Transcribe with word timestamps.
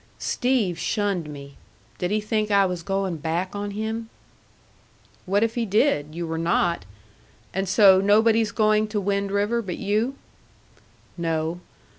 Steve 0.17 0.79
shunned 0.79 1.29
me. 1.29 1.57
Did 1.99 2.09
he 2.09 2.19
think 2.19 2.49
I 2.49 2.65
was 2.65 2.81
going 2.81 3.17
back 3.17 3.55
on 3.55 3.69
him?" 3.69 4.09
"What 5.27 5.43
if 5.43 5.53
he 5.53 5.63
did? 5.63 6.15
You 6.15 6.25
were 6.25 6.39
not. 6.39 6.85
And 7.53 7.69
so 7.69 8.01
nobody's 8.03 8.51
going 8.51 8.87
to 8.87 8.99
Wind 8.99 9.29
River 9.31 9.61
but 9.61 9.77
you?" 9.77 10.15
"No. 11.19 11.59